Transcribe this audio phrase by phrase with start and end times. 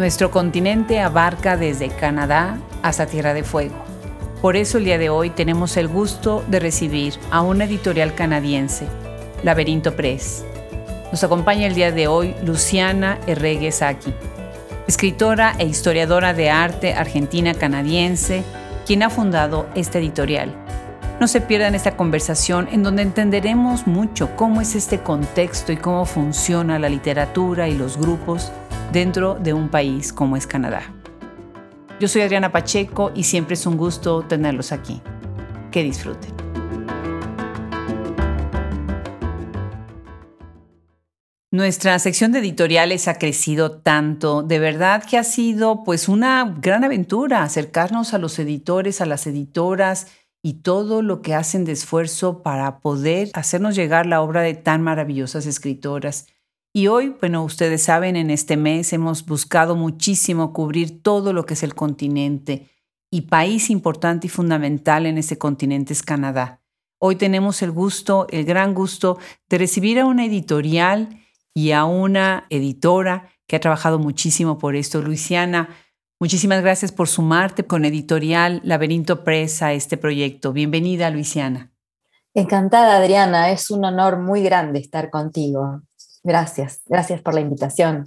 [0.00, 3.74] Nuestro continente abarca desde Canadá hasta Tierra de Fuego.
[4.40, 8.86] Por eso el día de hoy tenemos el gusto de recibir a una editorial canadiense,
[9.42, 10.42] Laberinto Press.
[11.12, 14.14] Nos acompaña el día de hoy Luciana Herregue Saki,
[14.88, 18.42] escritora e historiadora de arte argentina-canadiense,
[18.86, 20.54] quien ha fundado esta editorial.
[21.20, 26.06] No se pierdan esta conversación en donde entenderemos mucho cómo es este contexto y cómo
[26.06, 28.50] funciona la literatura y los grupos
[28.92, 30.82] dentro de un país como es Canadá.
[32.00, 35.00] Yo soy Adriana Pacheco y siempre es un gusto tenerlos aquí.
[35.70, 36.40] Que disfruten.
[41.52, 46.84] Nuestra sección de editoriales ha crecido tanto, de verdad que ha sido pues una gran
[46.84, 50.06] aventura acercarnos a los editores, a las editoras
[50.42, 54.80] y todo lo que hacen de esfuerzo para poder hacernos llegar la obra de tan
[54.82, 56.28] maravillosas escritoras.
[56.72, 61.54] Y hoy, bueno, ustedes saben, en este mes hemos buscado muchísimo cubrir todo lo que
[61.54, 62.68] es el continente
[63.10, 66.62] y país importante y fundamental en ese continente es Canadá.
[67.00, 71.08] Hoy tenemos el gusto, el gran gusto de recibir a una editorial
[71.52, 75.70] y a una editora que ha trabajado muchísimo por esto, Luisiana.
[76.20, 80.52] Muchísimas gracias por sumarte con Editorial Laberinto Press a este proyecto.
[80.52, 81.72] Bienvenida, Luisiana.
[82.32, 83.50] Encantada, Adriana.
[83.50, 85.82] Es un honor muy grande estar contigo.
[86.22, 88.04] Gracias, gracias por la invitación.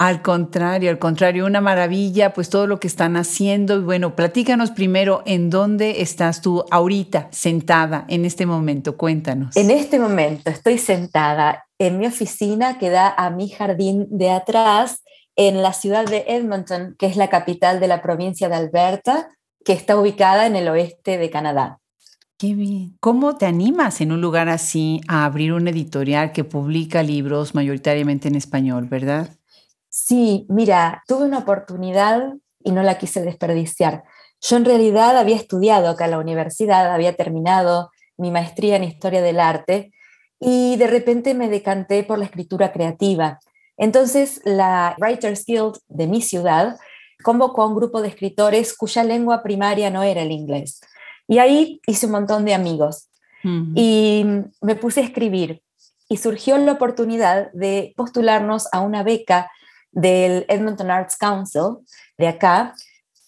[0.00, 3.76] Al contrario, al contrario, una maravilla, pues todo lo que están haciendo.
[3.76, 8.96] Y bueno, platícanos primero en dónde estás tú ahorita sentada en este momento.
[8.96, 9.56] Cuéntanos.
[9.56, 15.02] En este momento estoy sentada en mi oficina que da a mi jardín de atrás
[15.34, 19.28] en la ciudad de Edmonton, que es la capital de la provincia de Alberta,
[19.64, 21.80] que está ubicada en el oeste de Canadá.
[22.38, 22.96] Qué bien.
[23.00, 28.28] ¿Cómo te animas en un lugar así a abrir una editorial que publica libros mayoritariamente
[28.28, 29.28] en español, verdad?
[29.88, 34.04] Sí, mira, tuve una oportunidad y no la quise desperdiciar.
[34.40, 39.20] Yo en realidad había estudiado acá en la universidad, había terminado mi maestría en historia
[39.20, 39.90] del arte
[40.38, 43.40] y de repente me decanté por la escritura creativa.
[43.76, 46.78] Entonces la Writers Guild de mi ciudad
[47.24, 50.80] convocó a un grupo de escritores cuya lengua primaria no era el inglés.
[51.28, 53.08] Y ahí hice un montón de amigos.
[53.44, 54.24] Y
[54.60, 55.62] me puse a escribir.
[56.08, 59.50] Y surgió la oportunidad de postularnos a una beca
[59.92, 61.78] del Edmonton Arts Council
[62.16, 62.74] de acá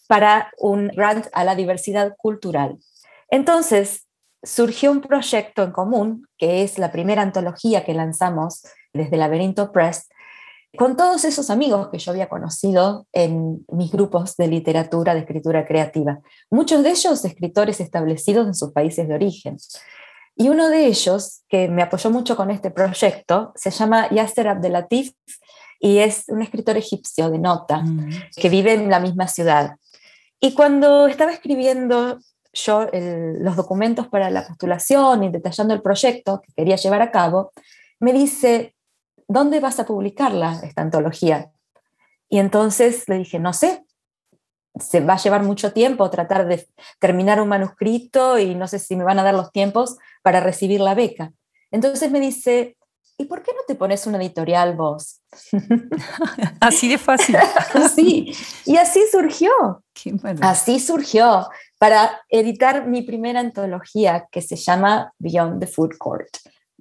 [0.09, 2.79] para un grant a la diversidad cultural.
[3.31, 4.07] Entonces,
[4.43, 8.63] surgió un proyecto en común, que es la primera antología que lanzamos
[8.93, 10.09] desde Laberinto Press,
[10.77, 15.67] con todos esos amigos que yo había conocido en mis grupos de literatura, de escritura
[15.67, 16.21] creativa,
[16.51, 19.57] muchos de ellos escritores establecidos en sus países de origen.
[20.37, 25.13] Y uno de ellos, que me apoyó mucho con este proyecto, se llama Yasser Abdelatif
[25.81, 28.11] y es un escritor egipcio de nota mm.
[28.37, 29.77] que vive en la misma ciudad.
[30.41, 32.19] Y cuando estaba escribiendo
[32.53, 37.53] yo los documentos para la postulación y detallando el proyecto que quería llevar a cabo,
[38.01, 38.75] me dice,
[39.31, 41.53] ¿dónde vas a publicarla, esta antología?
[42.29, 43.85] Y entonces le dije, no sé,
[44.79, 46.67] se va a llevar mucho tiempo tratar de
[46.99, 50.81] terminar un manuscrito y no sé si me van a dar los tiempos para recibir
[50.81, 51.33] la beca.
[51.71, 52.77] Entonces me dice,
[53.19, 55.21] ¿y por qué no te pones una editorial vos?
[56.61, 57.37] así de fácil.
[57.95, 59.53] sí, y así surgió.
[60.41, 61.49] así surgió
[61.79, 66.29] para editar mi primera antología que se llama Beyond the Food Court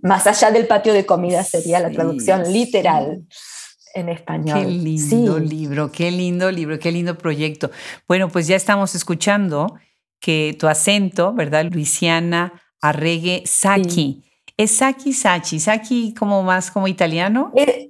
[0.01, 3.25] más allá del patio de comida sería la traducción literal.
[3.95, 4.59] En español.
[4.59, 7.71] Qué lindo libro, qué lindo libro, qué lindo proyecto.
[8.07, 9.79] Bueno, pues ya estamos escuchando
[10.19, 11.65] que tu acento, ¿verdad?
[11.71, 14.23] Luisiana Arregue Saki.
[14.57, 15.59] ¿Es Saki Sachi?
[15.59, 17.51] ¿Saki como más como italiano?
[17.55, 17.87] Es,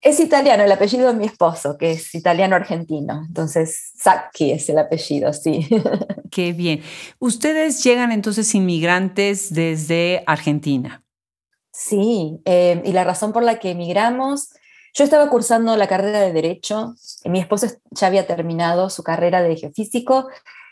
[0.00, 3.24] es, italiano, el apellido de mi esposo, que es italiano-argentino.
[3.28, 5.68] Entonces, Saki es el apellido, sí.
[6.30, 6.82] Qué bien.
[7.18, 11.04] Ustedes llegan entonces inmigrantes desde Argentina.
[11.78, 14.48] Sí, eh, y la razón por la que emigramos,
[14.94, 19.54] yo estaba cursando la carrera de Derecho, mi esposo ya había terminado su carrera de
[19.54, 20.26] geofísico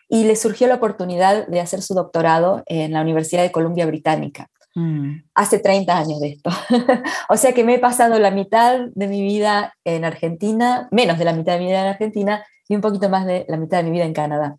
[0.08, 4.50] y le surgió la oportunidad de hacer su doctorado en la Universidad de Columbia Británica.
[4.74, 5.22] Mm.
[5.32, 6.50] Hace 30 años de esto.
[7.28, 11.24] o sea que me he pasado la mitad de mi vida en Argentina, menos de
[11.24, 13.84] la mitad de mi vida en Argentina y un poquito más de la mitad de
[13.84, 14.56] mi vida en Canadá.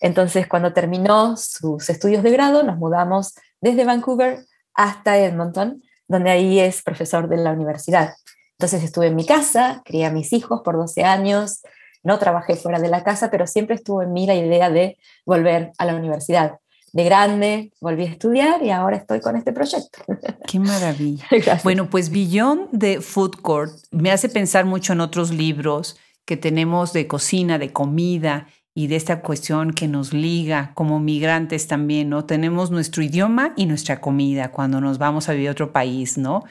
[0.00, 4.44] Entonces, cuando terminó sus estudios de grado, nos mudamos desde Vancouver
[4.74, 8.14] hasta Edmonton, donde ahí es profesor de la universidad.
[8.58, 11.62] Entonces estuve en mi casa, crié a mis hijos por 12 años,
[12.02, 15.72] no trabajé fuera de la casa, pero siempre estuvo en mí la idea de volver
[15.78, 16.58] a la universidad.
[16.92, 19.98] De grande volví a estudiar y ahora estoy con este proyecto.
[20.46, 21.26] Qué maravilla.
[21.64, 26.92] Bueno, pues Beyond de Food Court me hace pensar mucho en otros libros que tenemos
[26.92, 32.24] de cocina, de comida y de esta cuestión que nos liga como migrantes también, ¿no?
[32.24, 36.42] Tenemos nuestro idioma y nuestra comida cuando nos vamos a vivir a otro país, ¿no?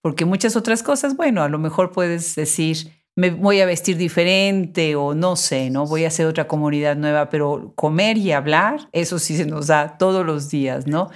[0.00, 4.94] Porque muchas otras cosas, bueno, a lo mejor puedes decir, me voy a vestir diferente
[4.96, 5.86] o no sé, ¿no?
[5.86, 9.98] Voy a hacer otra comunidad nueva, pero comer y hablar, eso sí se nos da
[9.98, 11.10] todos los días, ¿no?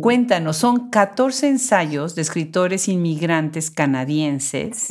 [0.00, 4.86] Cuéntanos, son 14 ensayos de escritores inmigrantes canadienses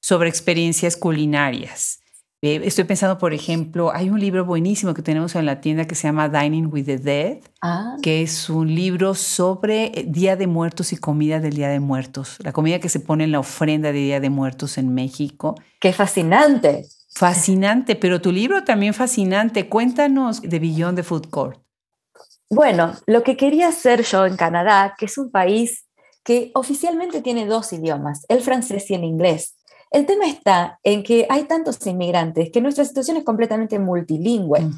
[0.00, 1.97] sobre experiencias culinarias.
[2.40, 5.96] Eh, estoy pensando, por ejemplo, hay un libro buenísimo que tenemos en la tienda que
[5.96, 7.96] se llama Dining with the Dead, ah.
[8.00, 12.36] que es un libro sobre eh, Día de Muertos y comida del Día de Muertos,
[12.44, 15.56] la comida que se pone en la ofrenda de Día de Muertos en México.
[15.80, 16.86] ¡Qué fascinante!
[17.10, 19.68] Fascinante, pero tu libro también fascinante.
[19.68, 21.60] Cuéntanos de Beyond the Food Court.
[22.48, 25.86] Bueno, lo que quería hacer yo en Canadá, que es un país
[26.22, 29.57] que oficialmente tiene dos idiomas, el francés y el inglés,
[29.90, 34.70] el tema está en que hay tantos inmigrantes que nuestra situación es completamente multilingüe.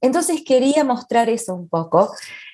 [0.00, 2.10] Entonces quería mostrar eso un poco.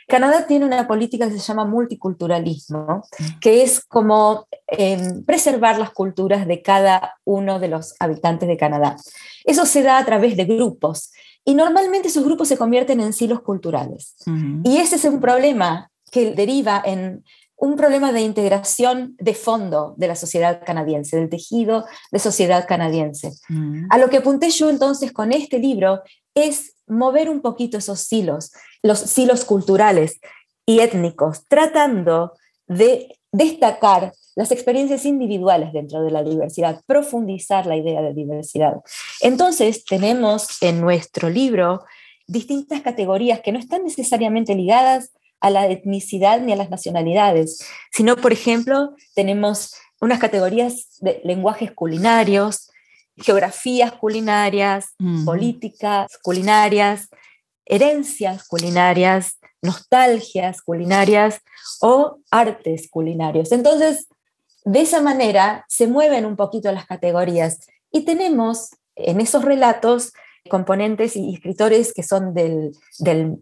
[0.08, 3.04] Canadá tiene una política que se llama multiculturalismo,
[3.40, 8.96] que es como em, preservar las culturas de cada uno de los habitantes de Canadá.
[9.44, 11.12] Eso se da a través de grupos
[11.44, 14.16] y normalmente esos grupos se convierten en silos culturales.
[14.64, 17.24] Y ese es un problema que deriva en
[17.60, 23.32] un problema de integración de fondo de la sociedad canadiense, del tejido de sociedad canadiense.
[23.48, 23.86] Mm.
[23.90, 26.00] A lo que apunté yo entonces con este libro
[26.34, 28.52] es mover un poquito esos silos,
[28.82, 30.20] los silos culturales
[30.64, 32.32] y étnicos, tratando
[32.66, 38.76] de destacar las experiencias individuales dentro de la diversidad, profundizar la idea de diversidad.
[39.20, 41.84] Entonces tenemos en nuestro libro
[42.26, 45.10] distintas categorías que no están necesariamente ligadas
[45.40, 51.72] a la etnicidad ni a las nacionalidades, sino, por ejemplo, tenemos unas categorías de lenguajes
[51.72, 52.70] culinarios,
[53.16, 54.94] geografías culinarias,
[55.24, 57.08] políticas culinarias,
[57.66, 61.40] herencias culinarias, nostalgias culinarias
[61.80, 63.52] o artes culinarios.
[63.52, 64.08] Entonces,
[64.64, 70.12] de esa manera se mueven un poquito las categorías y tenemos en esos relatos
[70.48, 72.72] componentes y escritores que son del,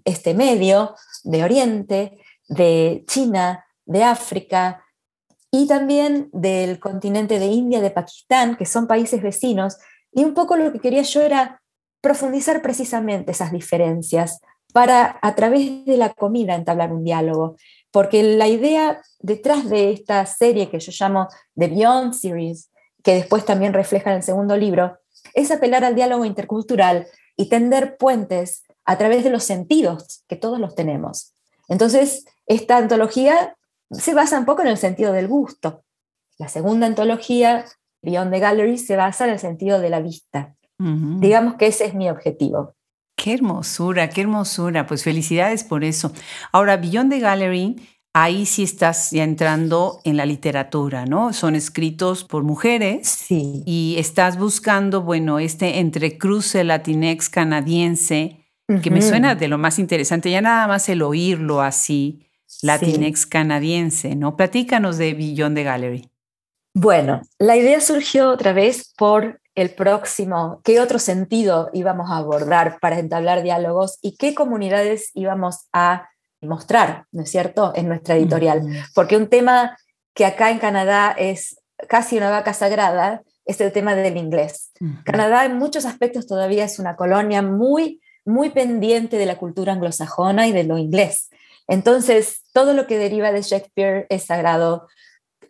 [0.05, 2.19] este medio, de Oriente,
[2.49, 4.85] de China, de África
[5.50, 9.79] y también del continente de India, de Pakistán, que son países vecinos.
[10.12, 11.62] Y un poco lo que quería yo era
[12.00, 14.41] profundizar precisamente esas diferencias
[14.73, 17.56] para a través de la comida entablar un diálogo.
[17.91, 22.71] Porque la idea detrás de esta serie que yo llamo The Beyond Series,
[23.03, 24.99] que después también refleja en el segundo libro,
[25.35, 27.06] es apelar al diálogo intercultural
[27.37, 31.35] y tender puentes a través de los sentidos, que todos los tenemos.
[31.69, 33.55] Entonces, esta antología
[33.90, 35.85] se basa un poco en el sentido del gusto.
[36.38, 37.67] La segunda antología,
[38.00, 40.55] Beyond the Gallery, se basa en el sentido de la vista.
[40.79, 42.73] Digamos que ese es mi objetivo.
[43.14, 44.87] Qué hermosura, qué hermosura.
[44.87, 46.11] Pues felicidades por eso.
[46.50, 47.76] Ahora, Beyond the Gallery
[48.14, 51.35] ahí sí estás ya entrando en la literatura, ¿no?
[51.35, 53.62] Son escritos por mujeres sí.
[53.67, 58.48] y estás buscando, bueno, este entrecruce latinex canadiense,
[58.83, 62.27] que me suena de lo más interesante, ya nada más el oírlo así,
[62.63, 64.37] latinex canadiense, ¿no?
[64.37, 66.11] Platícanos de Billón de Gallery.
[66.75, 72.79] Bueno, la idea surgió otra vez por el próximo, qué otro sentido íbamos a abordar
[72.81, 76.09] para entablar diálogos y qué comunidades íbamos a
[76.41, 78.63] mostrar, ¿no es cierto?, en nuestra editorial.
[78.95, 79.77] Porque un tema
[80.15, 81.57] que acá en Canadá es
[81.89, 84.73] casi una vaca sagrada es el tema del inglés.
[85.05, 90.47] Canadá en muchos aspectos todavía es una colonia muy, muy pendiente de la cultura anglosajona
[90.47, 91.30] y de lo inglés.
[91.66, 94.87] Entonces, todo lo que deriva de Shakespeare es sagrado.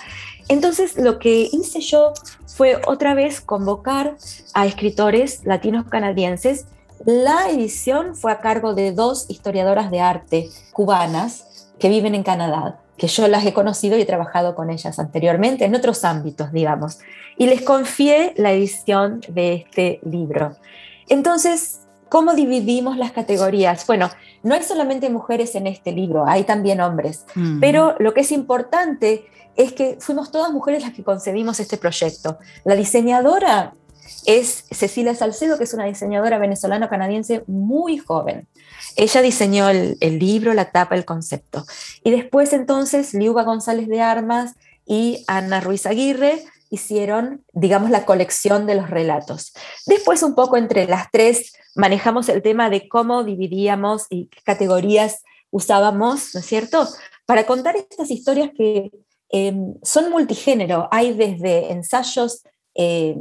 [0.47, 2.13] Entonces, lo que hice yo
[2.45, 4.15] fue otra vez convocar
[4.53, 6.67] a escritores latinos canadienses.
[7.05, 12.79] La edición fue a cargo de dos historiadoras de arte cubanas que viven en Canadá
[12.97, 16.99] que yo las he conocido y he trabajado con ellas anteriormente en otros ámbitos, digamos,
[17.37, 20.57] y les confié la edición de este libro.
[21.07, 23.85] Entonces, ¿Cómo dividimos las categorías?
[23.85, 24.09] Bueno,
[24.41, 27.25] no hay solamente mujeres en este libro, hay también hombres,
[27.59, 29.25] pero lo que es importante
[29.57, 32.37] es que fuimos todas mujeres las que concebimos este proyecto.
[32.63, 33.73] La diseñadora
[34.25, 38.47] es Cecilia Salcedo, que es una diseñadora venezolano-canadiense muy joven.
[38.95, 41.65] Ella diseñó el, libro, la tapa, el concepto.
[42.03, 48.65] Y después entonces Liuba González de Armas y Ana Ruiz Aguirre hicieron, digamos, la colección
[48.65, 49.53] de los relatos.
[49.85, 55.23] Después un poco entre las tres manejamos el tema de cómo dividíamos y qué categorías
[55.51, 56.87] usábamos, ¿no es cierto?
[57.25, 58.91] Para contar estas historias que
[59.29, 60.87] em, son multigénero.
[60.91, 63.17] Hay desde ensayos em,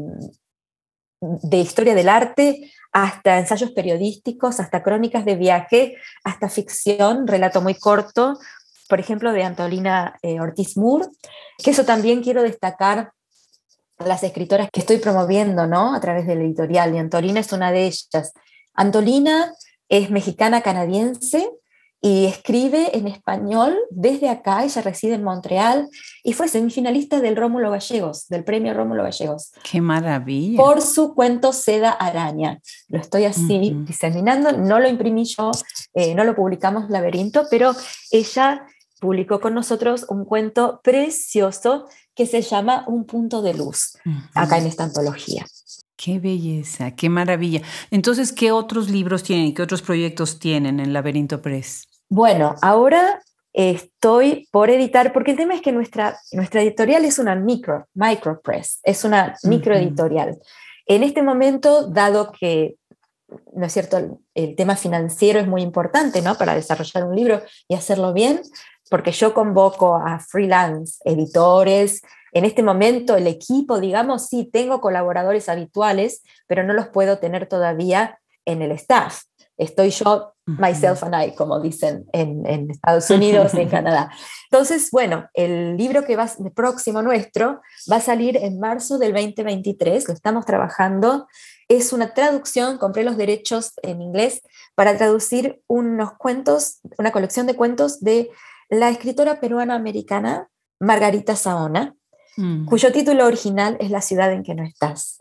[1.21, 7.75] de historia del arte hasta ensayos periodísticos, hasta crónicas de viaje, hasta ficción, relato muy
[7.75, 8.39] corto,
[8.89, 11.07] por ejemplo, de Antolina eh, Ortiz Moore,
[11.63, 13.13] que eso también quiero destacar
[13.99, 15.95] las escritoras que estoy promoviendo ¿no?
[15.95, 18.33] a través del editorial, y Antolina es una de ellas.
[18.75, 19.53] Antolina
[19.89, 21.51] es mexicana canadiense
[22.01, 25.89] y escribe en español desde acá, ella reside en Montreal
[26.23, 29.53] y fue semifinalista del Rómulo Gallegos, del premio Rómulo Gallegos.
[29.63, 30.57] ¡Qué maravilla!
[30.59, 32.61] Por su cuento Seda Araña.
[32.89, 35.51] Lo estoy así diseminando, no lo imprimí yo,
[35.95, 37.75] eh, no lo publicamos Laberinto, pero
[38.11, 38.67] ella
[39.01, 43.99] publicó con nosotros un cuento precioso que se llama Un punto de luz,
[44.35, 45.45] acá en esta antología.
[45.97, 47.63] Qué belleza, qué maravilla.
[47.91, 51.89] Entonces, ¿qué otros libros tienen, qué otros proyectos tienen en Laberinto Press?
[52.09, 53.21] Bueno, ahora
[53.53, 58.41] estoy por editar, porque el tema es que nuestra, nuestra editorial es una micro, micro
[58.43, 60.39] press, es una microeditorial.
[60.87, 62.77] En este momento, dado que
[63.55, 64.21] ¿no es cierto?
[64.35, 66.37] El, tema financiero es muy importante, ¿no?
[66.37, 68.41] Para desarrollar un libro y hacerlo bien,
[68.91, 72.03] porque yo convoco a freelance, editores.
[72.37, 77.49] En este momento el equipo, digamos, sí, tengo colaboradores habituales, pero no los puedo tener
[77.49, 79.23] todavía en el staff.
[79.57, 84.11] Estoy yo, myself and I, como dicen en, Estados Unidos y en Canadá.
[84.51, 90.07] Entonces, bueno, el libro que va próximo nuestro va a salir en marzo del 2023,
[90.07, 91.29] lo estamos trabajando.
[91.69, 94.43] Es una traducción, compré los derechos en inglés
[94.75, 98.29] para traducir unos cuentos, una colección de cuentos de
[98.69, 101.96] la escritora peruana-americana Margarita Saona,
[102.37, 102.67] mm.
[102.67, 105.19] cuyo título original es La ciudad en que no estás.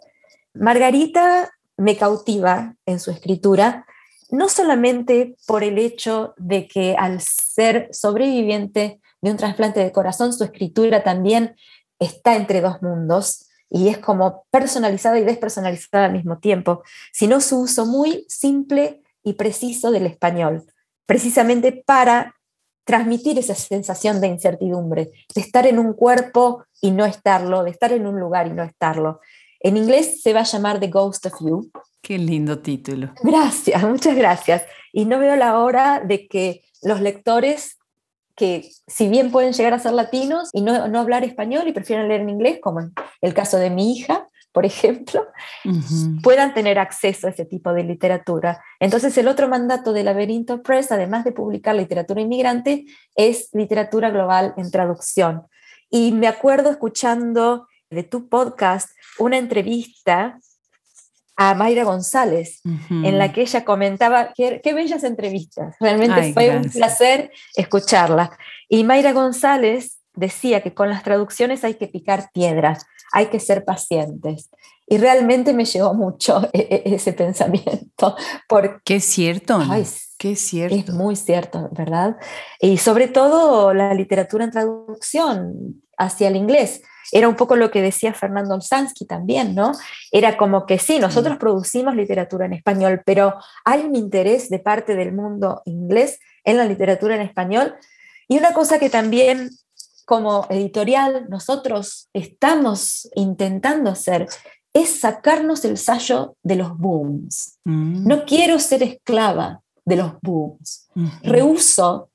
[0.53, 3.85] Margarita me cautiva en su escritura,
[4.29, 10.33] no solamente por el hecho de que al ser sobreviviente de un trasplante de corazón,
[10.33, 11.55] su escritura también
[11.99, 17.61] está entre dos mundos y es como personalizada y despersonalizada al mismo tiempo, sino su
[17.61, 20.63] uso muy simple y preciso del español,
[21.05, 22.34] precisamente para
[22.85, 27.91] transmitir esa sensación de incertidumbre, de estar en un cuerpo y no estarlo, de estar
[27.91, 29.19] en un lugar y no estarlo.
[29.59, 31.71] En inglés se va a llamar The Ghost of You.
[32.01, 33.11] Qué lindo título.
[33.23, 34.63] Gracias, muchas gracias.
[34.93, 37.77] Y no veo la hora de que los lectores
[38.35, 42.07] que si bien pueden llegar a ser latinos y no, no hablar español y prefieren
[42.07, 44.24] leer en inglés, como en el caso de mi hija,
[44.55, 45.27] por ejemplo,
[46.23, 48.63] puedan tener acceso a ese tipo de literatura.
[48.79, 52.85] Entonces, el otro mandato de Laberinto Press, además de publicar literatura inmigrante,
[53.15, 55.43] es literatura global en traducción.
[55.89, 60.39] Y me acuerdo escuchando de tu podcast una entrevista
[61.35, 67.29] a Mayra González, en la que ella comentaba, qué, bellas entrevistas, realmente fue un placer
[67.57, 68.31] escucharla.
[68.69, 73.65] Y Mayra González decía que con las traducciones hay que picar piedras, hay que ser
[73.65, 74.49] pacientes.
[74.87, 78.15] Y realmente me llegó mucho e, e, ese pensamiento.
[78.47, 79.59] Porque, Qué cierto.
[80.17, 80.75] Qué cierto.
[80.75, 82.15] Es muy cierto, ¿verdad?
[82.59, 86.81] Y sobre todo la literatura en traducción hacia el inglés.
[87.11, 89.73] Era un poco lo que decía Fernando Olsansky también, ¿no?
[90.11, 94.95] Era como que sí, nosotros producimos literatura en español, pero hay un interés de parte
[94.95, 97.75] del mundo inglés en la literatura en español.
[98.27, 99.49] Y una cosa que también
[100.05, 104.27] como editorial nosotros estamos intentando hacer
[104.73, 107.59] es sacarnos el sallo de los booms.
[107.63, 108.07] Mm.
[108.07, 110.89] No quiero ser esclava de los booms.
[111.23, 112.09] Rehuso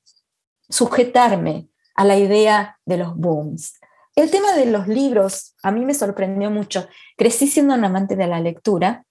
[0.69, 3.79] sujetarme a la idea de los booms.
[4.15, 6.87] El tema de los libros a mí me sorprendió mucho.
[7.17, 9.05] Crecí siendo un amante de la lectura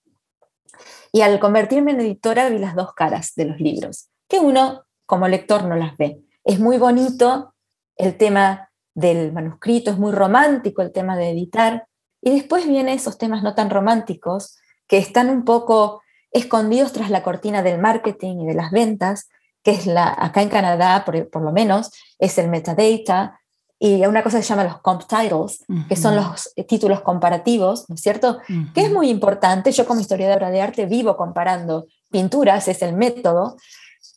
[1.13, 5.27] y al convertirme en editora vi las dos caras de los libros, que uno como
[5.27, 6.21] lector no las ve.
[6.45, 7.55] Es muy bonito
[7.97, 8.70] el tema
[9.01, 11.87] del manuscrito, es muy romántico el tema de editar,
[12.23, 16.03] y después vienen esos temas no tan románticos que están un poco
[16.33, 19.29] escondidos tras la cortina del marketing y de las ventas,
[19.63, 23.41] que es la, acá en Canadá, por, por lo menos, es el metadata,
[23.83, 28.03] y una cosa se llama los comp titles, que son los títulos comparativos, ¿no es
[28.03, 28.39] cierto?
[28.75, 29.73] Que es muy importante.
[29.73, 33.57] Yo como historiadora de arte vivo comparando pinturas, es el método,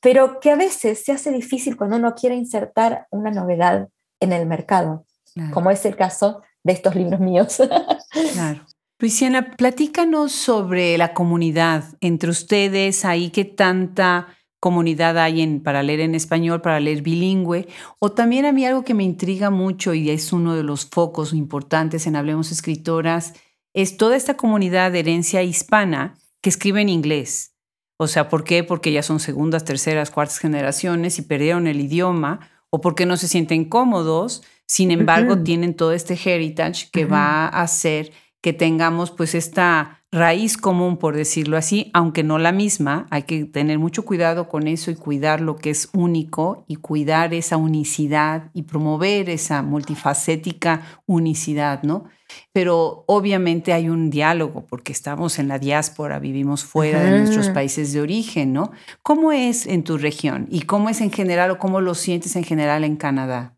[0.01, 3.87] pero que a veces se hace difícil cuando uno quiere insertar una novedad
[4.23, 5.05] en el mercado,
[5.51, 7.61] como es el caso de estos libros míos.
[8.33, 8.65] claro.
[8.99, 14.27] Luisiana, platícanos sobre la comunidad entre ustedes, ahí qué tanta
[14.61, 17.67] comunidad hay en, para leer en español, para leer bilingüe,
[17.99, 21.33] o también a mí algo que me intriga mucho y es uno de los focos
[21.33, 23.33] importantes en Hablemos Escritoras,
[23.73, 27.57] es toda esta comunidad de herencia hispana que escribe en inglés.
[27.97, 28.63] O sea, ¿por qué?
[28.63, 33.27] Porque ya son segundas, terceras, cuartas generaciones y perdieron el idioma, o porque no se
[33.27, 38.11] sienten cómodos, sin embargo, tienen todo este heritage que va a hacer
[38.43, 43.45] que tengamos pues esta raíz común, por decirlo así, aunque no la misma, hay que
[43.45, 48.51] tener mucho cuidado con eso y cuidar lo que es único y cuidar esa unicidad
[48.53, 52.03] y promover esa multifacética unicidad, ¿no?
[52.51, 57.93] Pero obviamente hay un diálogo porque estamos en la diáspora, vivimos fuera de nuestros países
[57.93, 58.73] de origen, ¿no?
[59.03, 62.43] ¿Cómo es en tu región y cómo es en general o cómo lo sientes en
[62.43, 63.55] general en Canadá?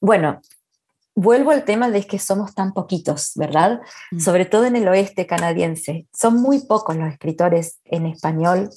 [0.00, 0.40] Bueno,
[1.18, 3.80] vuelvo al tema de que somos tan poquitos, ¿verdad?
[4.12, 4.20] Mm.
[4.20, 6.06] Sobre todo en el oeste canadiense.
[6.16, 8.70] Son muy pocos los escritores en español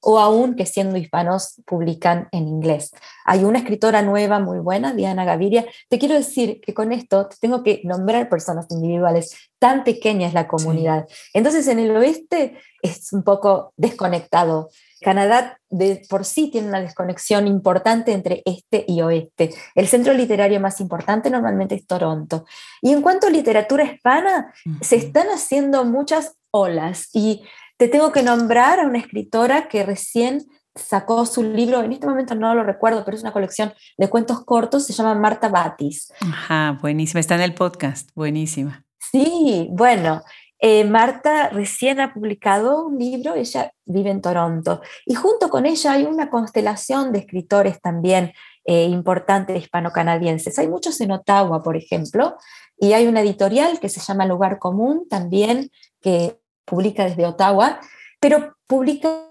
[0.00, 2.92] o aún que siendo hispanos publican en inglés.
[3.24, 5.66] Hay una escritora nueva muy buena, Diana Gaviria.
[5.88, 9.34] Te quiero decir que con esto tengo que nombrar personas individuales.
[9.58, 11.08] Tan pequeña es la comunidad.
[11.34, 14.68] Entonces en el oeste es un poco desconectado
[15.00, 19.54] Canadá de por sí tiene una desconexión importante entre este y oeste.
[19.74, 22.46] El centro literario más importante normalmente es Toronto.
[22.82, 27.08] Y en cuanto a literatura hispana, se están haciendo muchas olas.
[27.12, 27.42] Y
[27.76, 32.34] te tengo que nombrar a una escritora que recién sacó su libro, en este momento
[32.34, 36.12] no lo recuerdo, pero es una colección de cuentos cortos, se llama Marta Batis.
[36.20, 38.84] Ajá, buenísima, está en el podcast, buenísima.
[39.10, 40.22] Sí, bueno,
[40.60, 45.92] eh, Marta recién ha publicado un libro, ella vive en Toronto, y junto con ella
[45.92, 48.32] hay una constelación de escritores también
[48.64, 50.58] eh, importantes hispano-canadienses.
[50.58, 52.36] Hay muchos en Ottawa, por ejemplo,
[52.76, 57.80] y hay una editorial que se llama Lugar Común también, que publica desde Ottawa,
[58.20, 59.28] pero publica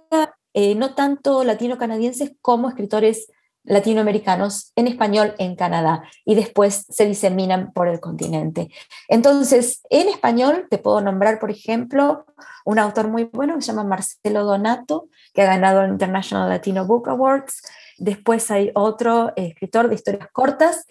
[0.54, 3.28] eh, no tanto latino-canadienses como escritores
[3.67, 8.69] latinoamericanos en español en Canadá y después se diseminan por el continente.
[9.10, 12.25] Entonces, en español te puedo nombrar, por ejemplo,
[12.65, 16.86] un autor muy bueno que se llama Marcelo Donato, que ha ganado el International Latino
[16.86, 17.62] Book Awards.
[17.97, 20.86] Después hay otro escritor de historias cortas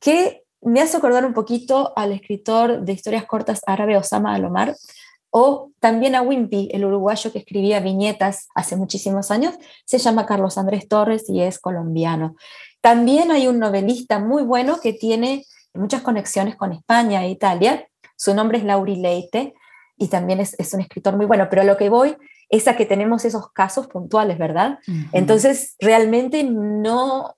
[0.00, 4.74] que me hace acordar un poquito al escritor de historias cortas árabe Osama Alomar,
[5.36, 10.58] o también a Wimpy, el uruguayo que escribía viñetas hace muchísimos años, se llama Carlos
[10.58, 12.36] Andrés Torres y es colombiano.
[12.80, 15.44] También hay un novelista muy bueno que tiene
[15.74, 17.88] muchas conexiones con España e Italia.
[18.16, 19.54] Su nombre es Lauri Leite
[19.96, 22.16] y también es, un escritor muy bueno, pero a lo que voy
[22.48, 24.78] es a que tenemos esos casos puntuales, ¿verdad?
[25.10, 27.34] Entonces, realmente no,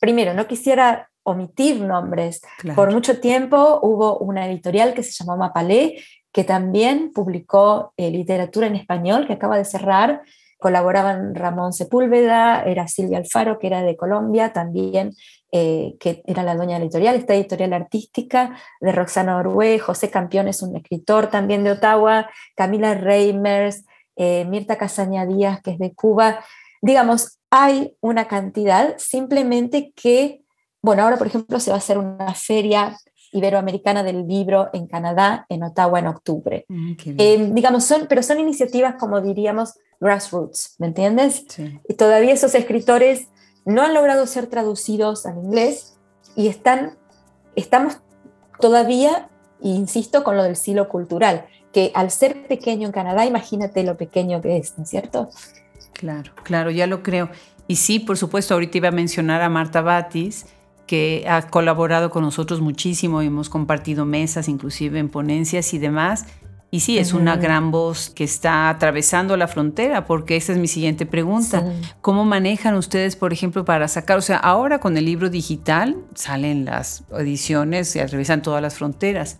[0.00, 2.40] primero, no quisiera omitir nombres.
[2.76, 6.02] Por mucho tiempo hubo una editorial que se llamó Mapalé,
[6.36, 10.20] que también publicó eh, literatura en español, que acaba de cerrar.
[10.58, 15.14] Colaboraban Ramón Sepúlveda, era Silvia Alfaro, que era de Colombia, también,
[15.50, 20.10] eh, que era la dueña de la editorial, esta editorial artística de Roxana Orue, José
[20.10, 25.78] Campión es un escritor también de Ottawa, Camila Reimers, eh, Mirta Casaña Díaz, que es
[25.78, 26.44] de Cuba.
[26.82, 30.42] Digamos, hay una cantidad, simplemente que,
[30.82, 32.94] bueno, ahora por ejemplo se va a hacer una feria
[33.32, 36.64] Iberoamericana del Libro en Canadá, en Ottawa, en octubre.
[36.68, 41.44] Mm, eh, digamos, son, pero son iniciativas como diríamos grassroots, ¿me entiendes?
[41.88, 43.28] Y todavía esos escritores
[43.64, 45.96] no han logrado ser traducidos al inglés
[46.36, 46.96] y están,
[47.56, 47.98] estamos
[48.60, 49.28] todavía,
[49.60, 54.40] insisto, con lo del silo cultural, que al ser pequeño en Canadá, imagínate lo pequeño
[54.40, 55.30] que es, ¿no es cierto?
[55.92, 57.30] Claro, claro, ya lo creo.
[57.68, 60.46] Y sí, por supuesto, ahorita iba a mencionar a Marta Batis,
[60.86, 66.26] que ha colaborado con nosotros muchísimo, hemos compartido mesas, inclusive en ponencias y demás.
[66.70, 70.66] Y sí, es una gran voz que está atravesando la frontera, porque esa es mi
[70.66, 71.64] siguiente pregunta.
[72.00, 76.64] ¿Cómo manejan ustedes, por ejemplo, para sacar, o sea, ahora con el libro digital salen
[76.64, 79.38] las ediciones, se atraviesan todas las fronteras,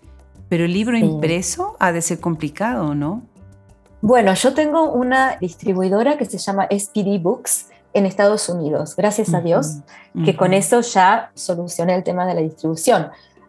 [0.49, 3.23] pero el libro impreso ha de ser complicado, ¿no?
[4.01, 9.41] Bueno, yo tengo una distribuidora que se llama SPD Books, en Estados Unidos, gracias a
[9.41, 9.79] Dios,
[10.23, 13.09] que con eso ya solucioné el tema de la distribución.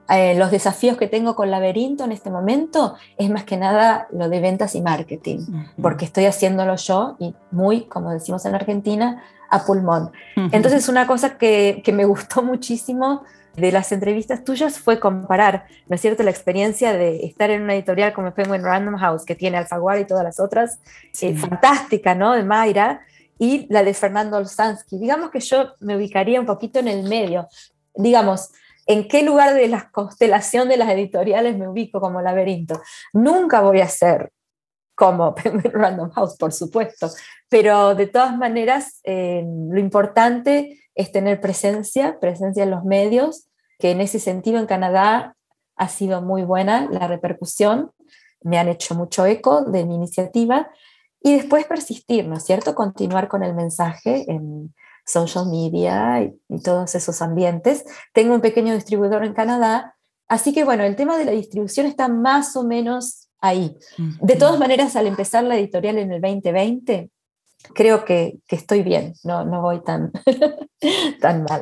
[0.10, 4.29] Eh, los desafíos que tengo con Laberinto en este momento es más que nada lo
[4.29, 5.39] de ventas y marketing,
[5.81, 10.12] porque estoy haciéndolo yo y muy, como decimos en Argentina, a pulmón.
[10.36, 13.23] Entonces, una cosa que, que, me gustó muchísimo
[13.57, 17.73] de las entrevistas tuyas fue comparar, ¿no es cierto?, la experiencia de estar en una
[17.73, 20.79] editorial como Penguin Random House, que tiene Alfaguara y todas las otras,
[21.19, 23.01] eh, fantástica, ¿no?, de Mayra,
[23.39, 24.97] y la de Fernando Olsansky.
[24.97, 27.47] Digamos que yo me ubicaría un poquito en el medio.
[27.95, 28.52] Digamos,
[28.86, 32.82] ¿en qué lugar de la constelación de las editoriales me ubico como laberinto?
[33.13, 34.32] Nunca voy a ser
[34.95, 35.36] como
[35.73, 37.10] Random House, por supuesto,
[37.50, 43.47] pero de todas maneras, eh, lo importante es tener presencia, presencia en los medios,
[43.78, 45.36] que en ese sentido en Canadá
[45.76, 47.91] ha sido muy buena la repercusión,
[48.41, 50.69] me han hecho mucho eco de mi iniciativa
[51.21, 52.75] y después persistir, ¿no es cierto?
[52.75, 54.73] Continuar con el mensaje en
[55.06, 57.86] social media y, todos esos ambientes.
[58.13, 59.95] Tengo un pequeño distribuidor en Canadá,
[60.27, 63.77] así que bueno, el tema de la distribución está más o menos ahí.
[64.21, 67.10] De todas maneras, al empezar la editorial en el 2020,
[67.73, 70.12] creo que, que estoy bien, no, no voy tan,
[71.21, 71.62] tan mal.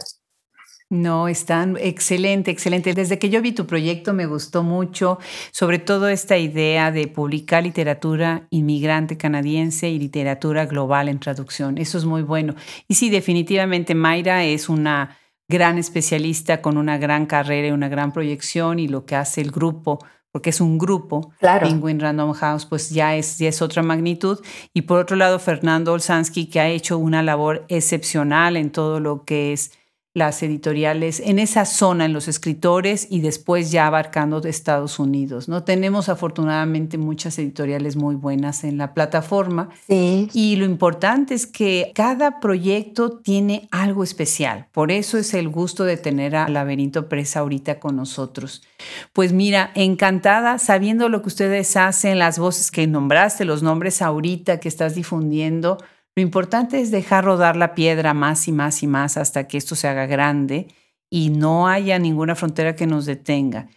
[0.89, 2.93] No, están excelente, excelente.
[2.93, 5.17] Desde que yo vi tu proyecto me gustó mucho,
[5.51, 11.79] sobre todo esta idea de publicar literatura inmigrante canadiense y literatura global en traducción.
[11.79, 12.53] Eso es muy bueno.
[12.87, 15.17] Y sí, definitivamente Mayra es una
[15.47, 19.51] gran especialista con una gran carrera y una gran proyección y lo que hace el
[19.51, 19.99] grupo
[20.31, 21.65] porque es un grupo, claro.
[21.65, 24.37] Penguin Random House, pues ya es, ya es otra magnitud.
[24.73, 29.23] Y por otro lado, Fernando Olsansky, que ha hecho una labor excepcional en todo lo
[29.23, 29.71] que es
[30.15, 35.49] las editoriales en esa zona, en los escritores y después ya abarcando de Estados Unidos.
[35.49, 35.63] ¿no?
[35.63, 40.29] Tenemos afortunadamente muchas editoriales muy buenas en la plataforma sí.
[40.33, 44.67] y lo importante es que cada proyecto tiene algo especial.
[44.71, 48.63] Por eso es el gusto de tener a Laberinto Presa ahorita con nosotros.
[49.11, 54.61] Pues mira, encantada sabiendo lo que ustedes hacen, las voces que nombraste, los nombres ahorita
[54.61, 55.77] que estás difundiendo
[56.15, 59.75] lo importante es dejar rodar la piedra más y más y más hasta que esto
[59.75, 60.67] se haga grande
[61.09, 63.67] y no haya ninguna frontera que nos detenga.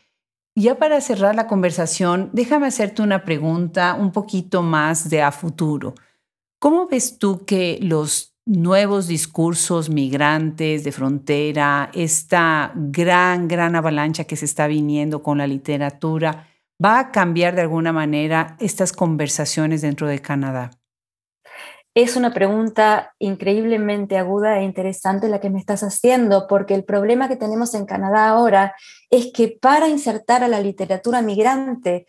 [0.55, 5.95] Ya para cerrar la conversación, déjame hacerte una pregunta un poquito más de a futuro.
[6.61, 14.37] ¿Cómo ves tú que los nuevos discursos migrantes de frontera, esta gran, gran avalancha que
[14.37, 16.49] se está viniendo con la literatura,
[16.85, 20.71] va a cambiar de alguna manera estas conversaciones dentro de Canadá?
[21.99, 27.27] Es una pregunta increíblemente aguda e interesante la que me estás haciendo, porque el problema
[27.27, 28.77] que tenemos en Canadá ahora
[29.11, 32.07] es que para insertar a la literatura migrante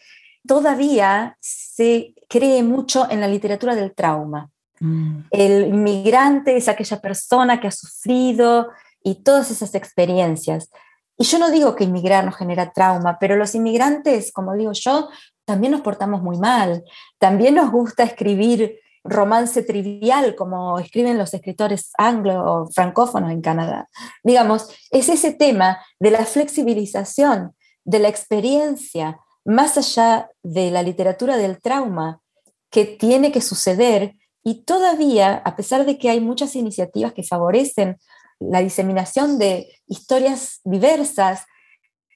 [0.47, 4.52] todavía se cree mucho en la literatura del trauma.
[4.80, 5.21] Mm.
[5.32, 8.67] El inmigrante es aquella persona que ha sufrido
[9.04, 10.69] y todas esas experiencias.
[11.17, 15.10] Y yo no digo que inmigrar no genera trauma, pero los inmigrantes, como digo yo,
[15.45, 16.84] también nos portamos muy mal,
[17.17, 18.78] también nos gusta escribir
[19.10, 23.89] romance trivial como escriben los escritores anglo francófonos en Canadá.
[24.24, 31.38] Digamos, es ese tema de la flexibilización, de la experiencia, más allá de la literatura
[31.38, 32.22] del trauma,
[32.69, 37.98] que tiene que suceder y todavía, a pesar de que hay muchas iniciativas que favorecen
[38.39, 41.45] la diseminación de historias diversas,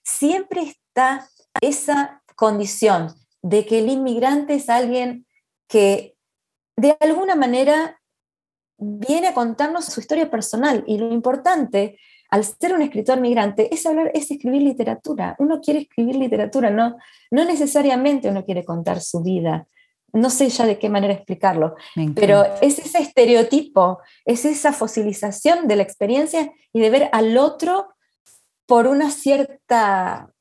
[0.03, 1.27] siempre está
[1.61, 5.25] esa condición de que el inmigrante es alguien
[5.67, 6.12] que
[6.75, 7.99] de alguna manera
[8.77, 11.97] viene a contarnos su historia personal y lo importante
[12.29, 15.35] al ser un escritor migrante es hablar es escribir literatura.
[15.39, 16.97] Uno quiere escribir literatura no
[17.31, 19.67] no necesariamente uno quiere contar su vida.
[20.11, 21.75] No sé ya de qué manera explicarlo
[22.15, 27.93] pero es ese estereotipo es esa fosilización de la experiencia y de ver al otro
[28.65, 30.31] por una cierta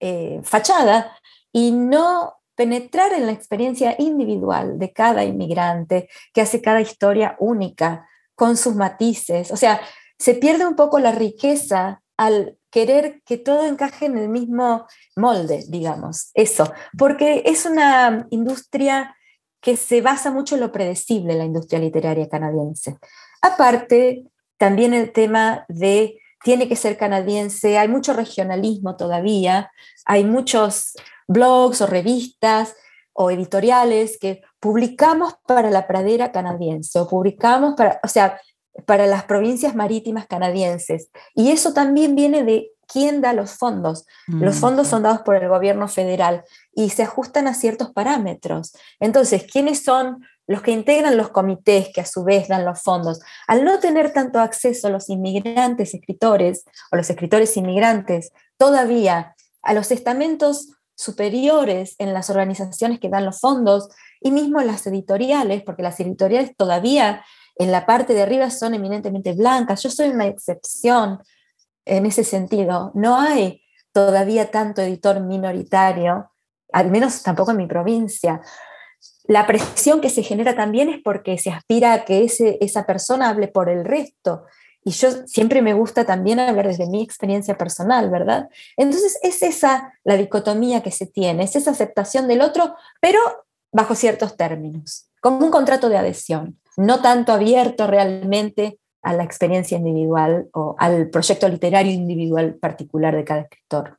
[0.00, 1.16] eh, fachada
[1.52, 8.06] y no penetrar en la experiencia individual de cada inmigrante, que hace cada historia única,
[8.34, 9.50] con sus matices.
[9.50, 9.80] O sea,
[10.18, 15.64] se pierde un poco la riqueza al querer que todo encaje en el mismo molde,
[15.68, 19.16] digamos, eso, porque es una industria
[19.62, 22.98] que se basa mucho en lo predecible, la industria literaria canadiense.
[23.40, 24.24] Aparte,
[24.58, 29.70] también el tema de tiene que ser canadiense, hay mucho regionalismo todavía,
[30.04, 30.92] hay muchos
[31.30, 32.74] blogs o revistas
[33.12, 38.40] o editoriales que publicamos para la pradera canadiense o publicamos para, o sea,
[38.84, 41.10] para las provincias marítimas canadienses.
[41.34, 44.06] Y eso también viene de quién da los fondos.
[44.26, 48.72] Los mm, fondos son dados por el gobierno federal y se ajustan a ciertos parámetros.
[48.98, 53.20] Entonces, ¿quiénes son los que integran los comités que a su vez dan los fondos?
[53.46, 59.74] Al no tener tanto acceso a los inmigrantes escritores o los escritores inmigrantes todavía a
[59.74, 63.88] los estamentos superiores en las organizaciones que dan los fondos
[64.20, 67.24] y mismo las editoriales, porque las editoriales todavía
[67.56, 69.82] en la parte de arriba son eminentemente blancas.
[69.82, 71.20] Yo soy una excepción.
[71.86, 72.92] en ese sentido.
[72.94, 76.30] No hay todavía tanto editor minoritario,
[76.72, 78.40] al menos tampoco en mi provincia.
[79.24, 83.30] La presión que se genera también es porque se aspira a que ese, esa persona
[83.30, 84.44] hable por el resto.
[84.84, 88.48] Y yo siempre me gusta también hablar desde mi experiencia personal, ¿verdad?
[88.76, 93.18] Entonces es esa la dicotomía que se tiene, es esa aceptación del otro, pero
[93.72, 99.78] bajo ciertos términos, como un contrato de adhesión, no tanto abierto realmente a la experiencia
[99.78, 103.98] individual o al proyecto literario individual particular de cada escritor.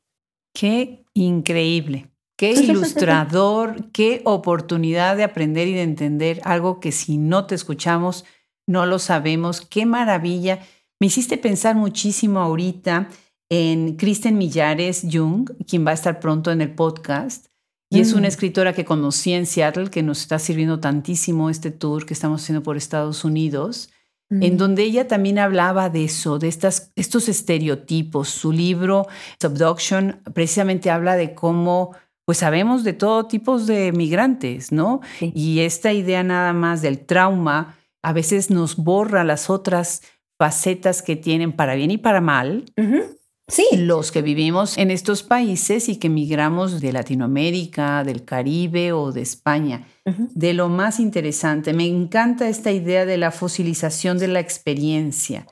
[0.53, 7.45] Qué increíble, qué ilustrador, qué oportunidad de aprender y de entender algo que si no
[7.45, 8.25] te escuchamos,
[8.67, 9.61] no lo sabemos.
[9.61, 10.59] Qué maravilla.
[10.99, 13.09] Me hiciste pensar muchísimo ahorita
[13.49, 17.47] en Kristen Millares Jung, quien va a estar pronto en el podcast.
[17.89, 18.25] Y es una mm.
[18.25, 22.63] escritora que conocí en Seattle, que nos está sirviendo tantísimo este tour que estamos haciendo
[22.63, 23.89] por Estados Unidos,
[24.29, 24.57] en mm.
[24.57, 28.29] donde ella también hablaba de eso, de estas, estos estereotipos.
[28.29, 29.07] Su libro,
[29.41, 31.93] Subduction, precisamente habla de cómo
[32.23, 35.01] pues sabemos de todo tipo de migrantes, ¿no?
[35.19, 40.01] Y esta idea nada más del trauma a veces nos borra las otras
[40.37, 42.65] facetas que tienen para bien y para mal.
[43.47, 43.65] Sí.
[43.73, 49.21] Los que vivimos en estos países y que migramos de Latinoamérica, del Caribe o de
[49.21, 49.87] España.
[50.05, 55.45] De lo más interesante, me encanta esta idea de la fosilización de la experiencia.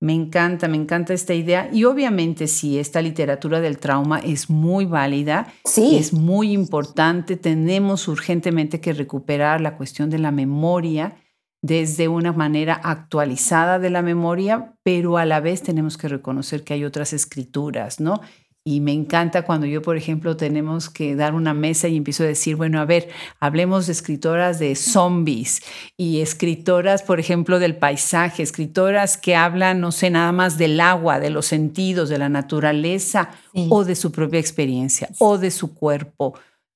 [0.00, 1.70] Me encanta, me encanta esta idea.
[1.72, 5.96] Y obviamente sí, esta literatura del trauma es muy válida, sí.
[5.96, 7.36] es muy importante.
[7.36, 11.16] Tenemos urgentemente que recuperar la cuestión de la memoria
[11.64, 16.74] desde una manera actualizada de la memoria, pero a la vez tenemos que reconocer que
[16.74, 18.20] hay otras escrituras, ¿no?
[18.66, 22.26] Y me encanta cuando yo, por ejemplo, tenemos que dar una mesa y empiezo a
[22.26, 23.08] decir, bueno, a ver,
[23.40, 25.62] hablemos de escritoras de zombies
[25.96, 31.18] y escritoras, por ejemplo, del paisaje, escritoras que hablan, no sé, nada más del agua,
[31.18, 33.30] de los sentidos, de la naturaleza
[33.70, 36.34] o de su propia experiencia o de su cuerpo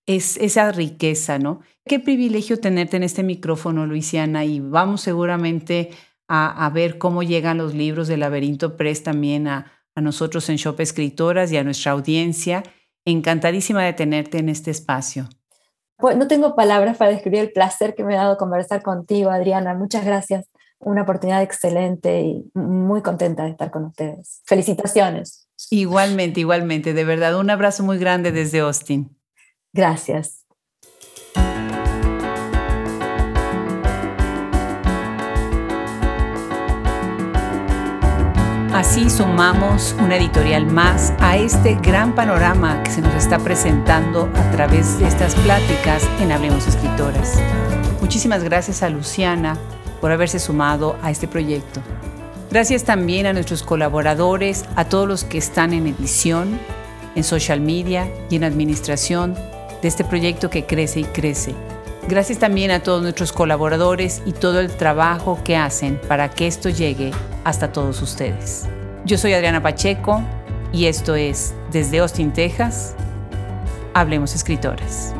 [0.09, 1.61] es esa riqueza, ¿no?
[1.85, 5.90] Qué privilegio tenerte en este micrófono, Luisiana, y vamos seguramente
[6.27, 10.81] a, ver cómo llegan los libros de Laberinto Press también a, a nosotros en Shop
[10.81, 12.62] Escritoras y a nuestra audiencia.
[13.05, 15.29] Encantadísima de tenerte en este espacio.
[15.99, 19.75] Pues no tengo palabras para describir el placer que me ha dado conversar contigo, Adriana.
[19.75, 20.47] Muchas gracias.
[20.79, 24.40] Una oportunidad excelente y muy contenta de estar con ustedes.
[24.47, 25.49] Felicitaciones.
[25.71, 26.94] Igualmente, igualmente.
[26.94, 29.17] De verdad, un abrazo muy grande desde Austin.
[29.72, 30.44] Gracias.
[38.78, 44.50] Así sumamos una editorial más a este gran panorama que se nos está presentando a
[44.52, 47.40] través de estas pláticas en Hablemos Escritoras.
[48.00, 49.59] Muchísimas gracias a Luciana
[50.00, 51.81] por haberse sumado a este proyecto.
[52.52, 56.61] Gracias también a nuestros colaboradores, a todos los que están en edición,
[57.16, 59.35] en social media y en administración
[59.82, 61.54] de este proyecto que crece y crece.
[62.08, 66.70] Gracias también a todos nuestros colaboradores y todo el trabajo que hacen para que esto
[66.70, 67.10] llegue
[67.44, 68.66] hasta todos ustedes.
[69.04, 70.22] Yo soy Adriana Pacheco
[70.72, 72.94] y esto es Desde Austin, Texas,
[73.94, 75.14] Hablemos Escritoras.